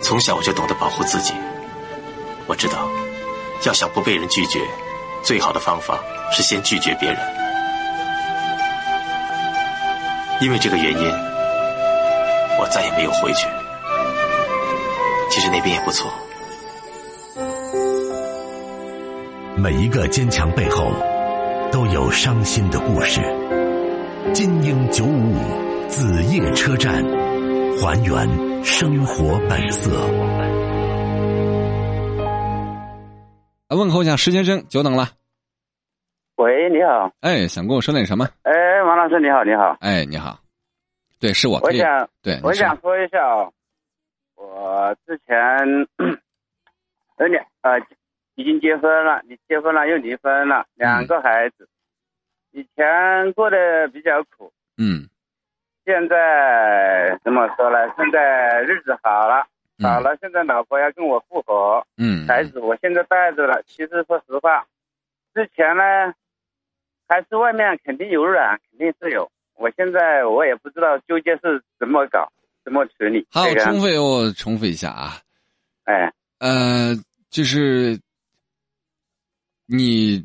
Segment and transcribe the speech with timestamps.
[0.00, 1.32] 从小我就懂得保护自己。
[2.46, 2.88] 我知道，
[3.64, 4.60] 要想不被人拒绝，
[5.22, 5.98] 最好的方法
[6.32, 7.18] 是先拒绝别人。
[10.40, 11.08] 因为这个原因，
[12.58, 13.46] 我再也没有回去。
[15.30, 16.12] 其实那边也不错。
[19.56, 20.92] 每一个坚强背后，
[21.72, 23.20] 都有伤心的故事。
[24.34, 27.02] 金鹰九五五子夜车站，
[27.80, 28.28] 还原
[28.66, 29.90] 生活本色。
[33.68, 35.06] 来问候一下石先生，久等了。
[36.34, 37.10] 喂，你好。
[37.20, 38.26] 哎，想跟我说点什么？
[38.42, 38.52] 哎，
[38.82, 39.76] 王老师你好，你好。
[39.80, 40.40] 哎，你好。
[41.20, 41.60] 对，是我。
[41.62, 43.52] 我想，对，我想说一下哦，
[44.34, 45.34] 我之前
[47.18, 47.78] 有两呃
[48.34, 51.68] 已经结婚了，你结婚了又离婚了，两个孩子。
[52.50, 55.08] 以前过得比较苦，嗯，
[55.86, 57.78] 现在怎么说呢？
[57.96, 59.46] 现在日子好了，
[59.80, 63.62] 好了，现在老婆要跟我复合，嗯，孩子我现在带着了。
[63.68, 64.66] 其实说实话，
[65.32, 66.12] 之前呢，
[67.06, 69.30] 还是外面肯定有软，肯定是有。
[69.54, 72.30] 我现在我也不知道究竟是怎么搞，
[72.64, 73.24] 怎么处理。
[73.30, 75.20] 好，重复我重复一下啊，
[75.84, 76.96] 哎，呃，
[77.30, 77.96] 就是
[79.66, 80.24] 你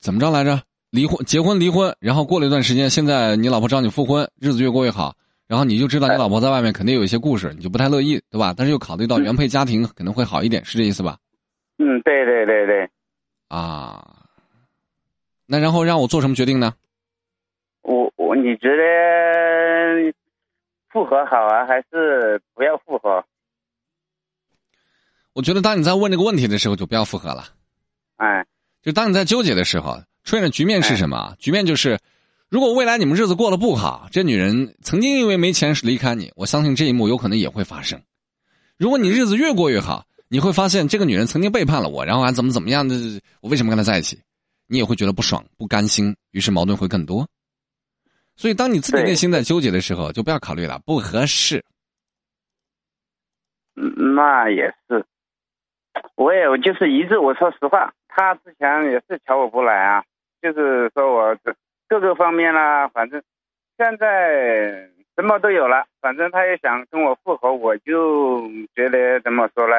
[0.00, 0.60] 怎么着来着？
[0.96, 5.14] 离婚、结婚、离婚，然后过了一段时间，现在你老婆找你复婚，日子越过越好，
[5.46, 8.54] 然后你就知道你老婆在外面肯定有一些故事，你就不太乐意，对吧？
[8.56, 11.18] 但是又考虑到原配家庭可能会好一点，是这意思吧？
[11.76, 12.88] 嗯，对对对对。
[13.48, 14.24] 啊，
[15.44, 16.72] 那然后让我做什么决定呢？
[17.82, 20.10] 我我你觉得
[20.88, 23.22] 复合好啊，还是不要复合？
[25.34, 27.44] 我觉得当你在问这个问题的时候，就不要复合了。
[28.16, 28.46] 哎，
[28.80, 29.94] 就当你在纠结的时候。
[30.26, 31.34] 出现的局面是什么？
[31.38, 31.98] 局面就是，
[32.50, 38.02] 如果未来你们日子过得不好，这女人曾经因为没钱离开你，我相信这一幕有可能也会发生。
[38.76, 42.96] 如果你日子越过越好，你会发现这个女人曾经背叛了我，然后还怎么怎么样的，
[43.40, 44.20] 我为什么跟她在一起？
[44.66, 47.24] 你也会觉得不爽、不甘心，于是矛盾会更多。
[48.34, 51.64] 所以，当你自己内心在纠结的时候，就不要考虑了，不合适。
[53.74, 55.06] 那也是，
[56.16, 60.02] 我也就是一直我说实话，他之前也是瞧我不来啊。
[60.52, 61.36] 就是说我
[61.88, 63.22] 各个方面啦，反正
[63.76, 69.74] 现在什么都有了，反正他也想跟我复合，我就觉得怎么说呢？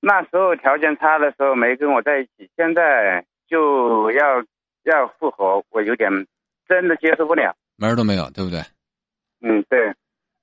[0.00, 4.44] 那时候条件差的时候没跟我在一起，现在就要
[4.84, 6.10] 要复合，我有点
[6.68, 8.60] 真的接受不了，门都没有，对不对？
[9.40, 9.94] 嗯，对。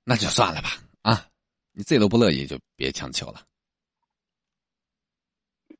[0.04, 0.68] 那就算了吧，
[1.02, 1.26] 啊，
[1.72, 3.40] 你自己都不乐意，就别强求了。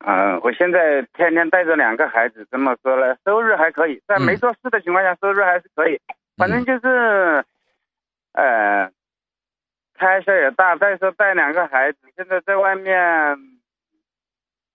[0.05, 3.15] 嗯，我现在天天带着两个孩子，怎么说呢？
[3.23, 5.97] 收入还可以，在没做事的情况下，收入还是可以。
[6.35, 7.45] 反正就是，
[8.33, 8.91] 呃，
[9.93, 10.75] 开销也大。
[10.75, 12.93] 再说带两个孩子，现在在外面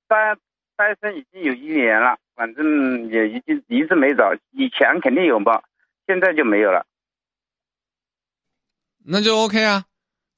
[0.08, 0.38] 单
[0.76, 4.32] 单身已经有一年了，反正也已经一直没找。
[4.52, 5.62] 以前肯定有吧，
[6.06, 6.86] 现在就没有了。
[9.04, 9.84] 那就 OK 啊，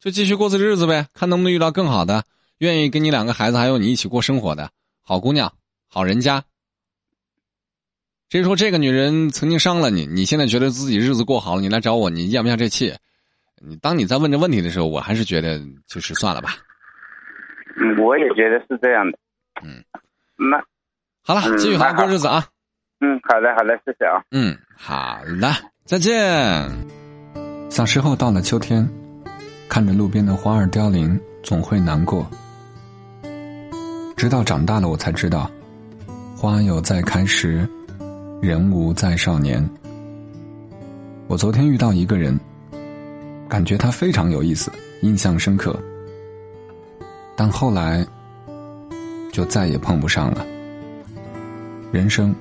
[0.01, 2.25] 就继续过这日子呗，看能不能遇到更好的，
[2.59, 4.69] 愿意跟你两个孩子还有你一起过生活的。
[5.03, 5.53] 好姑娘，
[5.89, 6.45] 好人家。
[8.29, 12.95] 至于说这个女人曾经伤了你，你现在觉得自己日子过好了，你来找我，你咽不下这气。
[13.63, 16.55] 你当你在问这问题的时候，我还是觉得就是算了吧。
[17.77, 19.19] 嗯，我也觉得是这样的。
[19.63, 19.83] 嗯，
[20.37, 20.63] 那
[21.23, 22.47] 好了，继续好好过日子啊。
[23.01, 24.23] 嗯，好的，好的，谢谢啊。
[24.31, 25.53] 嗯，好了，
[25.85, 26.15] 再见。
[27.69, 28.89] 小时候到了秋天，
[29.69, 32.31] 看着路边的花儿凋零，总会难过。
[34.21, 35.51] 直到长大了，我才知道，
[36.37, 37.67] 花有再开时，
[38.43, 39.67] 人无再少年。
[41.27, 42.39] 我昨天遇到一个人，
[43.49, 44.71] 感觉他非常有意思，
[45.01, 45.75] 印象深刻，
[47.35, 48.07] 但后来
[49.33, 50.45] 就再也碰不上了。
[51.91, 52.35] 人生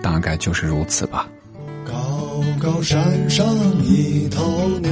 [0.00, 1.28] 大概就是如此吧。
[1.84, 3.46] 高高山上
[3.82, 4.90] 一头牛，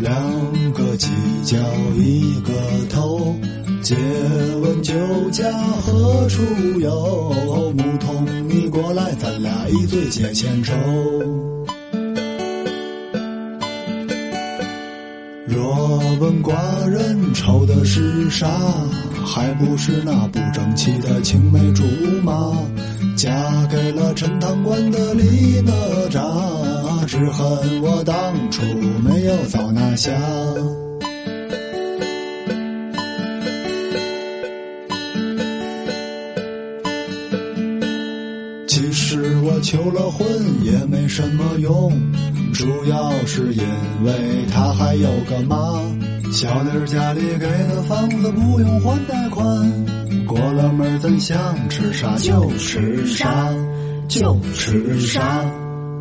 [0.00, 1.10] 两个犄
[1.44, 1.58] 角
[1.96, 2.54] 一个
[2.88, 3.36] 头。
[3.86, 3.94] 借
[4.60, 4.92] 问酒
[5.30, 5.44] 家
[5.80, 6.42] 何处
[6.80, 7.72] 有？
[7.76, 10.74] 牧童你过来，咱俩一醉解千愁。
[15.46, 18.48] 若问寡人愁的是啥，
[19.24, 21.84] 还不是那不争气的青梅竹
[22.24, 22.56] 马，
[23.16, 25.72] 嫁给了陈塘关的李哪
[26.10, 28.62] 吒，只恨我当初
[29.04, 30.10] 没有早拿下。
[38.76, 40.28] 其实我求了婚
[40.62, 41.90] 也没什么用，
[42.52, 43.62] 主要是因
[44.04, 44.12] 为
[44.52, 45.80] 他还有个妈。
[46.30, 53.48] 小弟儿家里给的房子不用还贷款，过了门咱想吃啥就吃啥，
[54.08, 55.42] 就吃啥。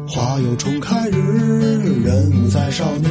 [0.05, 3.09] 花有重开日，人无再少年。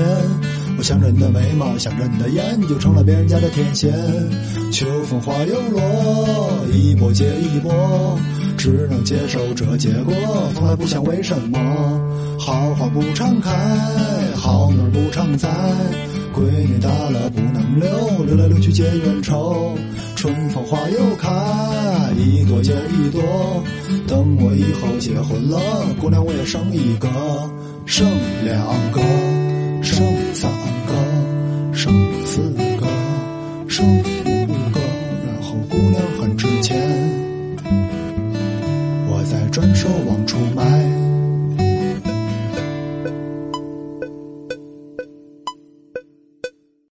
[0.76, 3.92] 我想着你的眉毛，想着你的眼，你就成了别人家的天仙。
[4.72, 8.18] 秋风花又落，一波接一波，
[8.56, 10.14] 只能接受这结果，
[10.54, 11.58] 从来不想为什么。
[12.38, 13.50] 好花不常开，
[14.36, 15.48] 好女不常在。
[16.34, 19.78] 闺女大了不能留，留来留去结怨仇。
[20.16, 21.30] 春风花又开，
[22.18, 23.22] 一朵接一朵。
[24.08, 25.60] 等我以后结婚了，
[26.00, 27.08] 姑娘我也生一个，
[27.86, 28.06] 生
[28.44, 29.00] 两个，
[29.84, 30.02] 生
[30.32, 30.50] 三
[30.86, 30.94] 个，
[31.74, 31.92] 生
[32.24, 32.40] 四
[32.80, 32.86] 个，
[33.68, 34.80] 生五个，
[35.26, 36.80] 然后姑娘很值钱。
[39.06, 39.88] 我在转手。